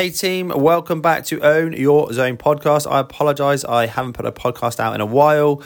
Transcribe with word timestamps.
Hey 0.00 0.08
team, 0.08 0.48
welcome 0.48 1.02
back 1.02 1.26
to 1.26 1.42
Own 1.42 1.74
Your 1.74 2.10
Zone 2.10 2.38
podcast. 2.38 2.90
I 2.90 3.00
apologize, 3.00 3.66
I 3.66 3.84
haven't 3.84 4.14
put 4.14 4.24
a 4.24 4.32
podcast 4.32 4.80
out 4.80 4.94
in 4.94 5.02
a 5.02 5.04
while. 5.04 5.62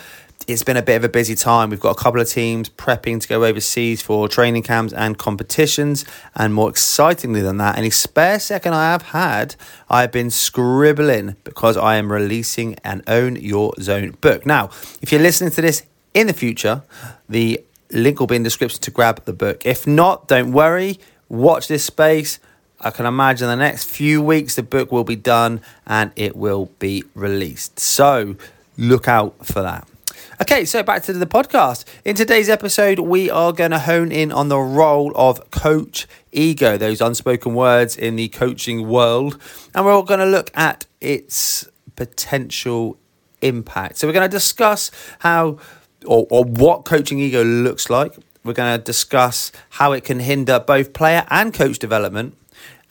It's 0.49 0.65
been 0.65 0.77
a 0.77 0.83
bit 0.83 0.97
of 0.97 1.05
a 1.05 1.09
busy 1.09 1.37
time. 1.37 1.71
We've 1.71 1.79
got 1.79 1.93
a 1.93 2.03
couple 2.03 2.21
of 2.21 2.29
teams 2.29 2.69
prepping 2.69 3.21
to 3.21 3.29
go 3.29 3.45
overseas 3.45 4.03
for 4.03 4.29
training 4.29 4.65
camps 4.65 4.93
and 4.93 5.17
competitions. 5.17 6.05
And 6.35 6.53
more 6.53 6.69
excitingly 6.69 7.43
than 7.43 7.59
that, 7.59 7.79
any 7.79 7.91
spare 7.91 8.41
second 8.41 8.75
I 8.75 8.91
have 8.91 9.03
had, 9.03 9.55
I've 9.89 10.11
been 10.11 10.31
scribbling 10.31 11.37
because 11.45 11.77
I 11.77 11.95
am 11.95 12.11
releasing 12.11 12.75
an 12.83 13.05
Own 13.07 13.37
Your 13.37 13.73
Zone 13.81 14.17
book. 14.21 14.45
Now, 14.45 14.65
if 15.01 15.13
you're 15.13 15.23
listening 15.23 15.53
to 15.53 15.61
this 15.61 15.85
in 16.13 16.27
the 16.27 16.35
future, 16.35 16.83
the 17.29 17.63
link 17.93 18.19
will 18.19 18.27
be 18.27 18.35
in 18.35 18.43
the 18.43 18.49
description 18.49 18.81
to 18.81 18.91
grab 18.91 19.25
the 19.27 19.33
book. 19.33 19.65
If 19.65 19.87
not, 19.87 20.27
don't 20.27 20.51
worry, 20.51 20.99
watch 21.29 21.69
this 21.69 21.85
space 21.85 22.41
I 22.81 22.91
can 22.91 23.07
imagine 23.07 23.49
the 23.49 23.57
next 23.57 23.89
few 23.89 24.21
weeks 24.21 24.57
the 24.57 24.63
book 24.63 24.93
will 24.93 25.05
be 25.05 25.17
done 25.17 25.61
and 25.87 26.13
it 26.17 26.37
will 26.37 26.71
be 26.79 27.05
released. 27.15 27.79
So 27.79 28.37
look 28.77 29.09
out 29.09 29.47
for 29.47 29.63
that. 29.63 29.89
Okay, 30.41 30.65
so 30.65 30.83
back 30.83 31.03
to 31.05 31.13
the 31.13 31.27
podcast. 31.27 31.85
In 32.05 32.17
today's 32.17 32.49
episode, 32.49 32.99
we 32.99 33.31
are 33.31 33.53
going 33.53 33.71
to 33.71 33.79
hone 33.79 34.11
in 34.11 34.33
on 34.33 34.49
the 34.49 34.59
role 34.59 35.13
of 35.15 35.51
coach 35.53 36.09
ego, 36.33 36.77
those 36.77 37.01
unspoken 37.01 37.55
words 37.55 37.97
in 37.97 38.17
the 38.17 38.29
coaching 38.29 38.89
world, 38.89 39.41
and 39.75 39.85
we're 39.85 39.93
all 39.93 40.03
going 40.03 40.21
to 40.21 40.27
look 40.27 40.51
at 40.55 40.87
its 41.01 41.69
potential 41.95 42.99
impact. 43.43 43.99
So, 43.99 44.09
we're 44.09 44.13
going 44.13 44.29
to 44.29 44.37
discuss 44.37 44.91
how 45.21 45.59
or, 46.05 46.27
or 46.31 46.45
what 46.45 46.85
coaching 46.85 47.21
ego 47.21 47.45
looks 47.45 47.89
like. 47.89 48.17
We're 48.43 48.55
going 48.55 48.77
to 48.77 48.85
discuss 48.85 49.53
how 49.71 49.93
it 49.93 50.05
can 50.05 50.21
hinder 50.21 50.59
both 50.59 50.93
player 50.93 51.25
and 51.31 51.55
coach 51.55 51.79
development 51.79 52.37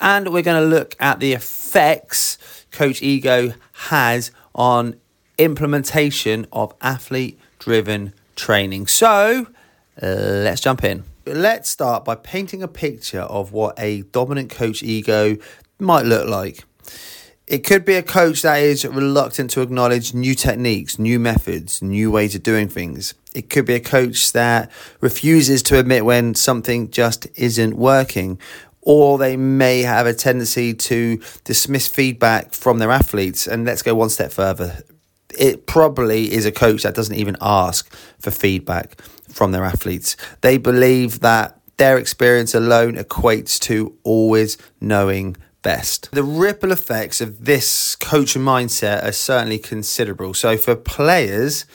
and 0.04 0.34
we're 0.34 0.44
going 0.44 0.62
to 0.62 0.68
look 0.68 0.96
at 1.00 1.20
the 1.22 1.32
effects 1.32 2.38
Coach 2.72 3.02
Ego 3.02 3.54
has 3.72 4.32
on 4.54 5.00
implementation 5.38 6.46
of 6.52 6.74
athlete 6.82 7.40
driven 7.58 8.14
training. 8.36 8.86
So 8.88 9.48
let's 10.02 10.62
jump 10.62 10.84
in. 10.84 11.06
Let's 11.26 11.70
start 11.70 12.04
by 12.04 12.16
painting 12.16 12.62
a 12.62 12.68
picture 12.68 13.22
of 13.22 13.54
what 13.54 13.80
a 13.80 14.02
dominant 14.02 14.50
coach 14.52 14.84
ego 14.84 15.38
might 15.80 16.06
look 16.06 16.28
like. 16.28 16.66
It 17.48 17.60
could 17.60 17.86
be 17.86 17.96
a 17.96 18.04
coach 18.04 18.42
that 18.42 18.58
is 18.58 18.84
reluctant 18.86 19.52
to 19.52 19.62
acknowledge 19.62 20.14
new 20.14 20.36
techniques, 20.36 21.00
new 21.00 21.18
methods, 21.20 21.82
new 21.82 22.12
ways 22.12 22.36
of 22.36 22.44
doing 22.44 22.68
things. 22.68 23.14
It 23.34 23.50
could 23.50 23.66
be 23.66 23.76
a 23.76 23.80
coach 23.80 24.34
that 24.34 24.70
refuses 25.00 25.64
to 25.64 25.80
admit 25.80 26.04
when 26.04 26.36
something 26.36 26.90
just 26.90 27.28
isn't 27.36 27.78
working 27.78 28.38
or 28.86 29.18
they 29.18 29.38
may 29.38 29.82
have 29.82 30.06
a 30.06 30.14
tendency 30.14 30.74
to 30.74 31.20
dismiss 31.44 31.88
feedback 31.88 32.54
from 32.54 32.80
their 32.80 32.92
athletes. 32.92 33.48
And 33.48 33.66
let's 33.66 33.82
go 33.82 33.96
one 33.96 34.10
step 34.10 34.32
further. 34.32 34.84
It 35.38 35.66
probably 35.66 36.32
is 36.32 36.46
a 36.46 36.52
coach 36.52 36.84
that 36.84 36.94
doesn't 36.94 37.16
even 37.16 37.38
ask 37.42 37.92
for 38.20 38.30
feedback 38.30 39.02
from 39.30 39.52
their 39.52 39.64
athletes. 39.64 40.16
They 40.42 40.58
believe 40.58 41.22
that 41.22 41.60
their 41.78 41.98
experience 41.98 42.54
alone 42.54 42.96
equates 42.96 43.60
to 43.62 43.98
always 44.04 44.58
knowing 44.80 45.38
best. 45.64 46.10
The 46.12 46.24
ripple 46.24 46.72
effects 46.72 47.22
of 47.22 47.46
this 47.46 47.96
coach 47.96 48.36
mindset 48.36 49.04
are 49.04 49.12
certainly 49.12 49.58
considerable. 49.58 50.34
So 50.34 50.58
for 50.58 50.76
players, 50.76 51.66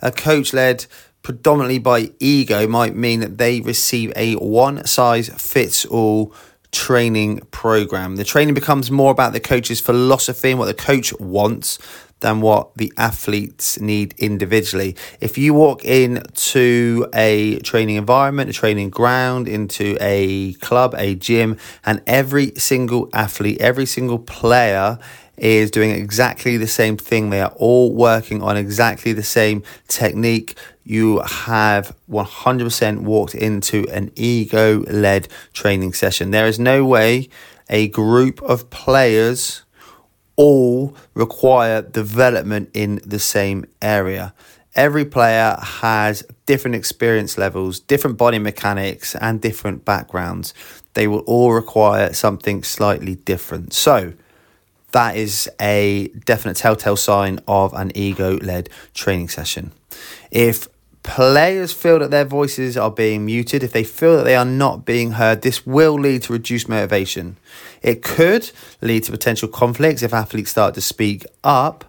a 0.00 0.10
coach 0.10 0.52
led 0.52 0.86
predominantly 1.22 1.78
by 1.78 2.10
ego 2.18 2.66
might 2.66 2.96
mean 2.96 3.20
that 3.20 3.38
they 3.38 3.60
receive 3.60 4.12
a 4.16 4.34
one 4.34 4.84
size 4.86 5.28
fits 5.28 5.84
all 5.84 6.34
training 6.74 7.40
program. 7.50 8.16
The 8.16 8.24
training 8.24 8.54
becomes 8.54 8.90
more 8.90 9.12
about 9.12 9.32
the 9.32 9.40
coach's 9.40 9.80
philosophy 9.80 10.50
and 10.50 10.58
what 10.58 10.66
the 10.66 10.74
coach 10.74 11.18
wants 11.20 11.78
than 12.20 12.40
what 12.40 12.74
the 12.76 12.92
athletes 12.96 13.78
need 13.80 14.14
individually. 14.18 14.96
If 15.20 15.38
you 15.38 15.54
walk 15.54 15.84
into 15.84 17.06
a 17.14 17.58
training 17.60 17.96
environment, 17.96 18.50
a 18.50 18.52
training 18.52 18.90
ground, 18.90 19.46
into 19.46 19.96
a 20.00 20.54
club, 20.54 20.94
a 20.96 21.14
gym, 21.14 21.58
and 21.84 22.02
every 22.06 22.52
single 22.56 23.08
athlete, 23.12 23.60
every 23.60 23.86
single 23.86 24.18
player 24.18 24.98
is 25.36 25.70
doing 25.70 25.90
exactly 25.90 26.56
the 26.56 26.66
same 26.66 26.96
thing. 26.96 27.30
They 27.30 27.40
are 27.40 27.52
all 27.56 27.92
working 27.92 28.42
on 28.42 28.56
exactly 28.56 29.12
the 29.12 29.22
same 29.22 29.62
technique. 29.88 30.56
You 30.84 31.20
have 31.20 31.96
100% 32.10 33.00
walked 33.00 33.34
into 33.34 33.86
an 33.90 34.10
ego 34.14 34.80
led 34.80 35.28
training 35.52 35.94
session. 35.94 36.30
There 36.30 36.46
is 36.46 36.58
no 36.58 36.84
way 36.84 37.28
a 37.68 37.88
group 37.88 38.42
of 38.42 38.70
players 38.70 39.62
all 40.36 40.96
require 41.14 41.82
development 41.82 42.70
in 42.74 43.00
the 43.06 43.18
same 43.18 43.64
area. 43.80 44.34
Every 44.74 45.04
player 45.04 45.56
has 45.60 46.24
different 46.46 46.74
experience 46.74 47.38
levels, 47.38 47.78
different 47.78 48.18
body 48.18 48.40
mechanics, 48.40 49.14
and 49.14 49.40
different 49.40 49.84
backgrounds. 49.84 50.52
They 50.94 51.06
will 51.06 51.20
all 51.20 51.52
require 51.52 52.12
something 52.12 52.64
slightly 52.64 53.14
different. 53.14 53.72
So, 53.72 54.14
that 54.94 55.16
is 55.16 55.50
a 55.60 56.06
definite 56.24 56.56
telltale 56.56 56.96
sign 56.96 57.40
of 57.48 57.74
an 57.74 57.90
ego 57.96 58.38
led 58.38 58.70
training 58.94 59.28
session. 59.28 59.72
If 60.30 60.68
players 61.02 61.72
feel 61.72 61.98
that 61.98 62.12
their 62.12 62.24
voices 62.24 62.76
are 62.76 62.92
being 62.92 63.26
muted, 63.26 63.64
if 63.64 63.72
they 63.72 63.82
feel 63.82 64.16
that 64.16 64.22
they 64.22 64.36
are 64.36 64.44
not 64.44 64.84
being 64.84 65.12
heard, 65.12 65.42
this 65.42 65.66
will 65.66 65.94
lead 65.94 66.22
to 66.22 66.32
reduced 66.32 66.68
motivation. 66.68 67.36
It 67.82 68.04
could 68.04 68.52
lead 68.80 69.02
to 69.04 69.10
potential 69.10 69.48
conflicts 69.48 70.04
if 70.04 70.14
athletes 70.14 70.52
start 70.52 70.74
to 70.76 70.80
speak 70.80 71.26
up. 71.42 71.84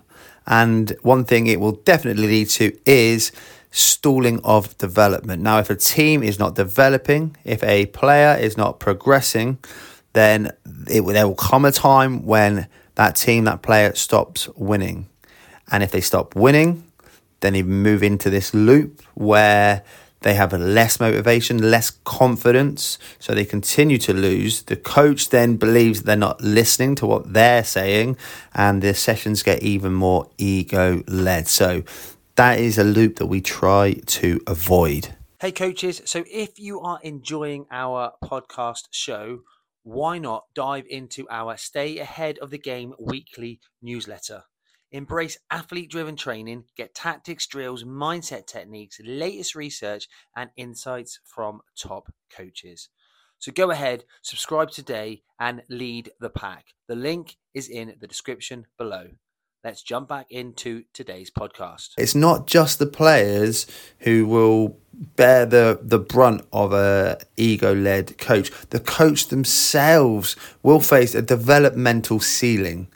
And 0.47 0.95
one 1.03 1.25
thing 1.25 1.45
it 1.45 1.59
will 1.59 1.73
definitely 1.73 2.25
lead 2.25 2.49
to 2.49 2.75
is 2.87 3.31
stalling 3.69 4.39
of 4.43 4.75
development. 4.79 5.43
Now, 5.43 5.59
if 5.59 5.69
a 5.69 5.75
team 5.75 6.23
is 6.23 6.39
not 6.39 6.55
developing, 6.55 7.37
if 7.43 7.63
a 7.63 7.85
player 7.87 8.35
is 8.35 8.57
not 8.57 8.79
progressing, 8.79 9.59
then 10.13 10.53
it, 10.87 11.01
there 11.01 11.27
will 11.27 11.35
come 11.35 11.65
a 11.65 11.71
time 11.71 12.25
when 12.25 12.67
that 12.95 13.15
team, 13.15 13.43
that 13.45 13.61
player 13.61 13.93
stops 13.95 14.49
winning. 14.55 15.09
And 15.71 15.83
if 15.83 15.91
they 15.91 16.01
stop 16.01 16.35
winning, 16.35 16.83
then 17.41 17.53
they 17.53 17.63
move 17.63 18.03
into 18.03 18.29
this 18.29 18.53
loop 18.53 19.01
where 19.13 19.83
they 20.21 20.33
have 20.33 20.53
less 20.53 20.99
motivation, 20.99 21.69
less 21.69 21.91
confidence, 22.03 22.97
so 23.19 23.35
they 23.35 23.45
continue 23.45 23.99
to 23.99 24.13
lose. 24.13 24.63
The 24.63 24.75
coach 24.75 25.29
then 25.29 25.57
believes 25.57 26.01
they're 26.01 26.15
not 26.15 26.41
listening 26.41 26.95
to 26.95 27.05
what 27.05 27.33
they're 27.33 27.63
saying, 27.63 28.17
and 28.53 28.81
the 28.81 28.95
sessions 28.95 29.43
get 29.43 29.61
even 29.61 29.93
more 29.93 30.27
ego 30.39 31.03
led. 31.07 31.47
So 31.47 31.83
that 32.35 32.59
is 32.59 32.79
a 32.79 32.83
loop 32.83 33.17
that 33.17 33.27
we 33.27 33.39
try 33.39 33.93
to 33.93 34.41
avoid. 34.47 35.09
Hey, 35.39 35.51
coaches. 35.51 36.01
So 36.05 36.23
if 36.31 36.57
you 36.57 36.79
are 36.79 36.99
enjoying 37.03 37.67
our 37.69 38.13
podcast 38.23 38.87
show, 38.89 39.41
why 39.85 40.17
not 40.17 40.45
dive 40.55 40.87
into 40.89 41.29
our 41.29 41.55
Stay 41.57 41.99
Ahead 41.99 42.39
of 42.39 42.49
the 42.49 42.57
Game 42.57 42.95
weekly 42.99 43.59
newsletter? 43.83 44.41
Embrace 44.91 45.37
athlete 45.51 45.91
driven 45.91 46.15
training, 46.15 46.63
get 46.75 46.95
tactics, 46.95 47.45
drills, 47.45 47.83
mindset 47.83 48.47
techniques, 48.47 48.99
latest 49.05 49.53
research, 49.53 50.07
and 50.35 50.49
insights 50.57 51.19
from 51.23 51.61
top 51.77 52.11
coaches. 52.35 52.89
So 53.37 53.51
go 53.51 53.69
ahead, 53.69 54.05
subscribe 54.23 54.71
today, 54.71 55.21
and 55.39 55.61
lead 55.69 56.09
the 56.19 56.31
pack. 56.31 56.65
The 56.87 56.95
link 56.95 57.35
is 57.53 57.69
in 57.69 57.93
the 57.99 58.07
description 58.07 58.65
below 58.79 59.09
let's 59.65 59.81
jump 59.81 60.07
back 60.07 60.31
into 60.31 60.83
today's 60.93 61.31
podcast. 61.31 61.95
It's 61.97 62.13
not 62.13 62.45
just 62.45 62.77
the 62.77 62.85
players 62.85 63.65
who 63.99 64.27
will 64.27 64.77
bear 64.93 65.47
the, 65.47 65.79
the 65.81 65.97
brunt 65.97 66.45
of 66.53 66.71
a 66.71 67.17
ego 67.35 67.73
led 67.73 68.19
coach. 68.19 68.51
The 68.69 68.79
coach 68.79 69.29
themselves 69.29 70.35
will 70.61 70.79
face 70.79 71.15
a 71.15 71.21
developmental 71.23 72.19
ceiling. 72.19 72.89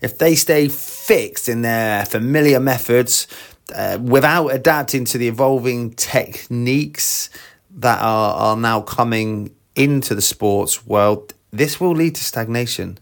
If 0.00 0.16
they 0.16 0.34
stay 0.34 0.68
fixed 0.68 1.50
in 1.50 1.60
their 1.60 2.06
familiar 2.06 2.60
methods 2.60 3.26
uh, 3.74 3.98
without 4.00 4.48
adapting 4.48 5.04
to 5.06 5.18
the 5.18 5.28
evolving 5.28 5.92
techniques 5.92 7.28
that 7.70 8.00
are, 8.00 8.34
are 8.34 8.56
now 8.56 8.80
coming 8.80 9.54
into 9.74 10.14
the 10.14 10.22
sports 10.22 10.86
world, 10.86 11.34
this 11.50 11.78
will 11.78 11.92
lead 11.92 12.14
to 12.14 12.24
stagnation. 12.24 12.98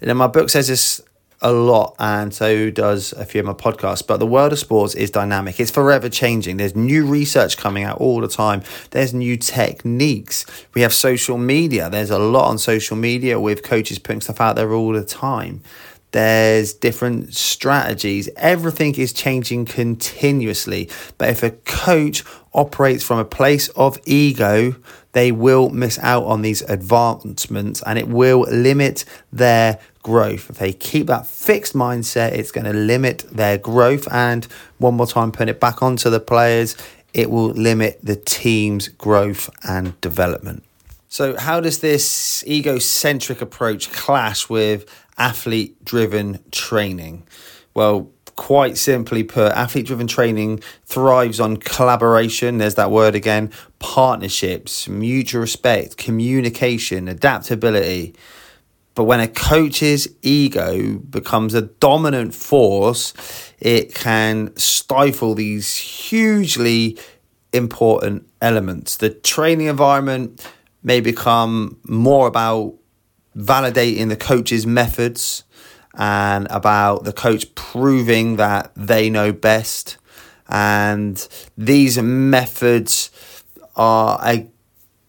Know, 0.00 0.14
my 0.14 0.26
book 0.28 0.50
says 0.50 0.68
this 0.68 1.00
a 1.44 1.52
lot, 1.52 1.94
and 1.98 2.34
so 2.34 2.70
does 2.70 3.12
a 3.12 3.24
few 3.24 3.40
of 3.40 3.46
my 3.46 3.52
podcasts. 3.52 4.04
But 4.04 4.16
the 4.16 4.26
world 4.26 4.52
of 4.52 4.58
sports 4.58 4.94
is 4.94 5.10
dynamic, 5.10 5.60
it's 5.60 5.70
forever 5.70 6.08
changing. 6.08 6.56
There's 6.56 6.74
new 6.74 7.06
research 7.06 7.58
coming 7.58 7.84
out 7.84 7.98
all 7.98 8.20
the 8.20 8.28
time, 8.28 8.62
there's 8.90 9.12
new 9.12 9.36
techniques. 9.36 10.46
We 10.72 10.80
have 10.80 10.94
social 10.94 11.36
media, 11.36 11.90
there's 11.90 12.10
a 12.10 12.18
lot 12.18 12.48
on 12.48 12.58
social 12.58 12.96
media 12.96 13.38
with 13.38 13.62
coaches 13.62 13.98
putting 13.98 14.22
stuff 14.22 14.40
out 14.40 14.56
there 14.56 14.72
all 14.72 14.92
the 14.92 15.04
time. 15.04 15.62
There's 16.12 16.72
different 16.72 17.34
strategies. 17.34 18.28
Everything 18.36 18.94
is 18.94 19.12
changing 19.12 19.64
continuously. 19.64 20.88
But 21.18 21.30
if 21.30 21.42
a 21.42 21.50
coach 21.50 22.22
operates 22.52 23.02
from 23.02 23.18
a 23.18 23.24
place 23.24 23.68
of 23.70 23.98
ego, 24.06 24.76
they 25.10 25.32
will 25.32 25.70
miss 25.70 25.98
out 25.98 26.22
on 26.22 26.42
these 26.42 26.62
advancements 26.62 27.82
and 27.82 27.98
it 27.98 28.06
will 28.06 28.42
limit 28.42 29.04
their 29.32 29.80
growth. 30.04 30.50
If 30.50 30.58
they 30.58 30.72
keep 30.72 31.08
that 31.08 31.26
fixed 31.26 31.74
mindset, 31.74 32.32
it's 32.32 32.52
going 32.52 32.66
to 32.66 32.72
limit 32.72 33.24
their 33.32 33.58
growth. 33.58 34.06
And 34.12 34.44
one 34.78 34.94
more 34.94 35.08
time, 35.08 35.32
putting 35.32 35.48
it 35.48 35.58
back 35.58 35.82
onto 35.82 36.08
the 36.08 36.20
players, 36.20 36.76
it 37.12 37.30
will 37.30 37.48
limit 37.48 37.98
the 38.00 38.14
team's 38.14 38.86
growth 38.86 39.50
and 39.68 40.00
development. 40.00 40.62
So, 41.08 41.36
how 41.36 41.60
does 41.60 41.80
this 41.80 42.44
egocentric 42.46 43.40
approach 43.40 43.90
clash 43.92 44.48
with 44.48 44.84
athlete 45.16 45.84
driven 45.84 46.38
training? 46.50 47.26
Well, 47.72 48.10
quite 48.36 48.76
simply 48.76 49.22
put, 49.22 49.52
athlete 49.52 49.86
driven 49.86 50.06
training 50.06 50.60
thrives 50.84 51.38
on 51.40 51.56
collaboration. 51.56 52.58
There's 52.58 52.74
that 52.74 52.90
word 52.90 53.14
again 53.14 53.50
partnerships, 53.78 54.88
mutual 54.88 55.40
respect, 55.40 55.96
communication, 55.96 57.06
adaptability. 57.06 58.14
But 58.94 59.04
when 59.04 59.20
a 59.20 59.28
coach's 59.28 60.08
ego 60.22 60.98
becomes 60.98 61.54
a 61.54 61.62
dominant 61.62 62.34
force, 62.34 63.12
it 63.58 63.94
can 63.94 64.56
stifle 64.56 65.34
these 65.34 65.76
hugely 65.76 66.98
important 67.52 68.28
elements. 68.40 68.96
The 68.96 69.10
training 69.10 69.66
environment 69.66 70.46
may 70.82 71.00
become 71.00 71.78
more 71.84 72.28
about 72.28 72.74
validating 73.36 74.08
the 74.08 74.16
coach's 74.16 74.66
methods 74.66 75.42
and 75.96 76.46
about 76.50 77.04
the 77.04 77.12
coach 77.12 77.54
proving 77.54 78.36
that 78.36 78.72
they 78.76 79.10
know 79.10 79.32
best. 79.32 79.96
And 80.48 81.26
these 81.56 81.98
methods 81.98 83.10
are 83.76 84.20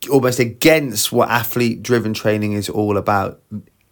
almost 0.09 0.39
against 0.39 1.11
what 1.11 1.29
athlete 1.29 1.83
driven 1.83 2.13
training 2.13 2.53
is 2.53 2.69
all 2.69 2.97
about. 2.97 3.41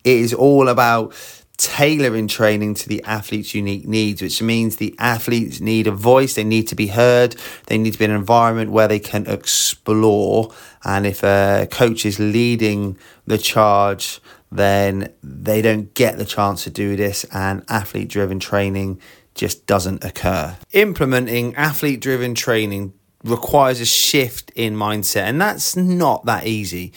It 0.03 0.17
is 0.17 0.33
all 0.33 0.67
about 0.67 1.13
tailoring 1.57 2.27
training 2.27 2.73
to 2.73 2.89
the 2.89 3.03
athlete's 3.03 3.53
unique 3.53 3.87
needs, 3.87 4.21
which 4.21 4.41
means 4.41 4.77
the 4.77 4.95
athletes 4.99 5.61
need 5.61 5.87
a 5.87 5.91
voice, 5.91 6.33
they 6.33 6.43
need 6.43 6.67
to 6.67 6.75
be 6.75 6.87
heard, 6.87 7.35
they 7.67 7.77
need 7.77 7.93
to 7.93 7.99
be 7.99 8.05
in 8.05 8.11
an 8.11 8.17
environment 8.17 8.71
where 8.71 8.87
they 8.87 8.99
can 8.99 9.25
explore. 9.27 10.51
And 10.83 11.05
if 11.05 11.23
a 11.23 11.67
coach 11.71 12.05
is 12.05 12.19
leading 12.19 12.97
the 13.27 13.37
charge, 13.37 14.19
then 14.51 15.13
they 15.23 15.61
don't 15.61 15.93
get 15.93 16.17
the 16.17 16.25
chance 16.25 16.63
to 16.63 16.69
do 16.69 16.95
this, 16.95 17.23
and 17.31 17.63
athlete 17.69 18.09
driven 18.09 18.39
training 18.39 18.99
just 19.35 19.65
doesn't 19.65 20.03
occur. 20.03 20.57
Implementing 20.73 21.55
athlete 21.55 22.01
driven 22.01 22.35
training 22.35 22.93
requires 23.23 23.79
a 23.79 23.85
shift 23.85 24.51
in 24.55 24.75
mindset, 24.75 25.23
and 25.23 25.39
that's 25.39 25.75
not 25.75 26.25
that 26.25 26.45
easy. 26.45 26.93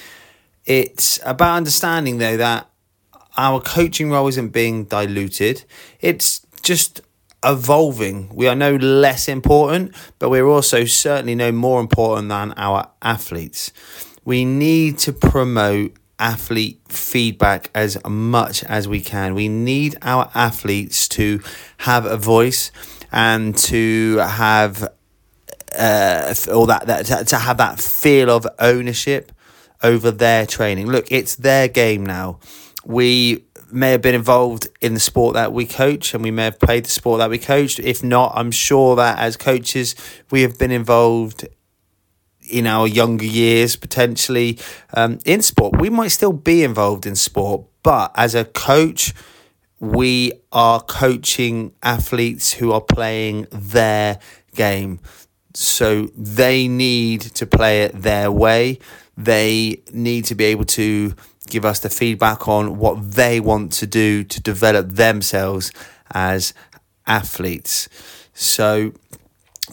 It's 0.65 1.21
about 1.25 1.57
understanding, 1.57 2.19
though, 2.19 2.37
that 2.37 2.69
our 3.37 3.61
coaching 3.61 4.11
role 4.11 4.29
isn't 4.29 4.49
being 4.49 4.85
diluted, 4.85 5.65
it's 6.01 6.47
just 6.63 7.01
evolving. 7.45 8.35
We 8.35 8.49
are 8.49 8.55
no 8.55 8.77
less 8.77 9.29
important, 9.29 9.95
but 10.19 10.31
we're 10.31 10.47
also 10.47 10.85
certainly 10.85 11.35
no 11.35 11.53
more 11.53 11.81
important 11.81 12.29
than 12.29 12.53
our 12.57 12.91
athletes. 13.03 13.73
We 14.25 14.45
need 14.45 14.99
to 14.99 15.13
promote 15.13 15.97
athlete 16.19 16.81
feedback 16.89 17.71
as 17.75 17.99
much 18.09 18.65
as 18.65 18.89
we 18.89 19.01
can. 19.01 19.35
We 19.35 19.49
need 19.49 19.97
our 20.03 20.31
athletes 20.35 21.09
to 21.09 21.41
have 21.79 22.07
a 22.07 22.17
voice 22.17 22.73
and 23.13 23.57
to 23.59 24.17
have 24.19 24.89
uh, 25.79 26.35
all 26.53 26.67
that, 26.67 26.87
that 26.87 27.27
to 27.29 27.37
have 27.37 27.59
that 27.59 27.79
feel 27.81 28.31
of 28.31 28.47
ownership 28.59 29.31
over 29.83 30.11
their 30.11 30.47
training. 30.47 30.87
Look, 30.87 31.07
it's 31.11 31.37
their 31.37 31.69
game 31.69 32.05
now. 32.05 32.41
We 32.87 33.45
may 33.73 33.91
have 33.91 34.03
been 34.03 34.15
involved 34.15 34.69
in 34.81 34.95
the 34.95 35.01
sport 35.01 35.35
that 35.35 35.53
we 35.53 35.67
coach 35.67 36.15
and 36.15 36.23
we 36.23 36.31
may 36.31 36.45
have 36.45 36.59
played 36.59 36.85
the 36.85 36.91
sport 36.91 37.19
that 37.19 37.31
we 37.31 37.39
coached. 37.39 37.81
If 37.81 38.03
not, 38.03 38.33
I'm 38.35 38.51
sure 38.53 38.95
that 38.97 39.19
as 39.19 39.37
coaches, 39.37 39.97
we 40.31 40.43
have 40.43 40.57
been 40.59 40.71
involved 40.71 41.49
in 42.49 42.67
our 42.67 42.87
younger 42.87 43.25
years, 43.25 43.75
potentially 43.75 44.59
um, 44.95 45.19
in 45.25 45.43
sport. 45.43 45.81
We 45.81 45.91
might 45.91 46.09
still 46.09 46.33
be 46.33 46.63
involved 46.63 47.07
in 47.07 47.17
sport, 47.17 47.67
but 47.83 48.13
as 48.15 48.35
a 48.35 48.45
coach, 48.45 49.13
we 49.81 50.33
are 50.53 50.81
coaching 50.81 51.73
athletes 51.83 52.53
who 52.53 52.73
are 52.73 52.81
playing 52.81 53.47
their 53.51 54.21
game. 54.55 55.01
So 55.55 56.09
they 56.17 56.69
need 56.69 57.23
to 57.23 57.47
play 57.47 57.83
it 57.83 58.01
their 58.01 58.31
way. 58.31 58.79
They 59.17 59.83
need 59.93 60.27
to 60.27 60.35
be 60.35 60.45
able 60.45 60.65
to 60.65 61.15
give 61.47 61.65
us 61.65 61.81
the 61.81 61.91
feedback 61.91 62.49
on 62.49 62.79
what 62.79 63.13
they 63.13 63.41
want 63.41 63.73
to 63.75 63.87
do 63.87 64.25
to 64.25 64.41
develop 64.41 64.91
themselves 64.91 65.73
as 66.13 66.55
athletes. 67.07 67.89
So 68.35 68.93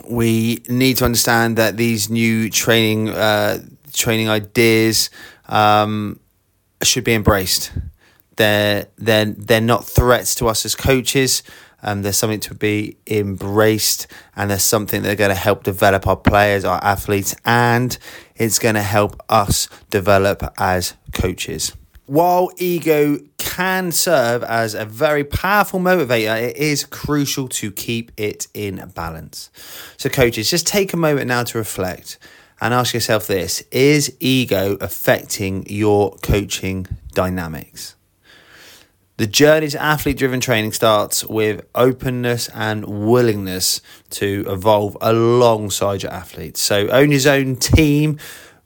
we 0.10 0.64
need 0.70 0.98
to 0.98 1.06
understand 1.06 1.58
that 1.58 1.78
these 1.78 2.10
new 2.10 2.50
training 2.50 3.10
uh, 3.10 3.60
training 3.94 4.30
ideas 4.30 5.10
um, 5.48 6.20
should 6.82 7.04
be 7.04 7.14
embraced. 7.14 7.72
They're 8.36 8.88
they're 8.98 9.26
they're 9.26 9.62
not 9.62 9.86
threats 9.86 10.36
to 10.36 10.48
us 10.48 10.66
as 10.66 10.76
coaches. 10.76 11.44
Um, 11.84 12.02
there's 12.02 12.18
something 12.18 12.40
to 12.42 12.56
be 12.56 12.98
embraced, 13.06 14.08
and 14.36 14.50
there's 14.50 14.64
something 14.64 15.04
that's 15.04 15.18
going 15.18 15.30
to 15.30 15.36
help 15.36 15.64
develop 15.64 16.08
our 16.08 16.16
players, 16.16 16.66
our 16.66 16.84
athletes, 16.84 17.36
and 17.46 17.98
it's 18.36 18.58
going 18.58 18.76
to 18.76 18.82
help 18.82 19.22
us 19.30 19.68
develop 19.90 20.42
as 20.58 20.96
coaches. 21.14 21.74
While 22.06 22.52
ego 22.58 23.20
can 23.38 23.92
serve 23.92 24.44
as 24.44 24.74
a 24.74 24.86
very 24.86 25.24
powerful 25.24 25.80
motivator, 25.80 26.42
it 26.42 26.58
is 26.58 26.86
crucial 26.86 27.48
to 27.50 27.72
keep 27.72 28.12
it 28.18 28.48
in 28.54 28.92
balance. 28.96 29.50
So, 29.98 30.10
coaches, 30.10 30.50
just 30.50 30.68
take 30.68 30.94
a 30.94 30.98
moment 30.98 31.28
now 31.28 31.44
to 31.44 31.58
reflect 31.58 32.18
and 32.60 32.74
ask 32.74 32.94
yourself 32.94 33.28
this 33.28 33.62
Is 33.72 34.16
ego 34.20 34.78
affecting 34.82 35.66
your 35.70 36.16
coaching 36.24 36.88
dynamics? 37.14 37.96
The 39.24 39.28
journey 39.28 39.70
to 39.70 39.82
athlete 39.82 40.18
driven 40.18 40.42
training 40.42 40.74
starts 40.74 41.24
with 41.24 41.66
openness 41.76 42.50
and 42.50 42.84
willingness 42.84 43.80
to 44.10 44.44
evolve 44.50 44.98
alongside 45.00 46.04
your 46.04 46.12
athletes. 46.12 46.62
So, 46.62 46.90
own 46.90 47.10
your 47.10 47.32
own 47.32 47.56
team. 47.56 48.20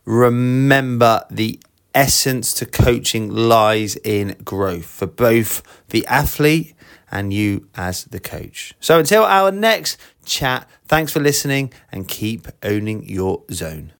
Remember 0.04 1.24
the 1.30 1.60
essence 1.94 2.54
to 2.56 2.66
coaching 2.66 3.30
lies 3.30 3.98
in 3.98 4.36
growth 4.44 4.88
for 4.88 5.06
both 5.06 5.62
the 5.90 6.04
athlete 6.08 6.74
and 7.12 7.32
you 7.32 7.68
as 7.76 8.06
the 8.06 8.20
coach. 8.20 8.74
So 8.80 8.98
until 8.98 9.26
our 9.26 9.52
next 9.52 10.00
chat, 10.26 10.68
thanks 10.88 11.12
for 11.12 11.20
listening 11.20 11.72
and 11.92 12.08
keep 12.08 12.48
owning 12.64 13.08
your 13.08 13.44
zone. 13.52 13.94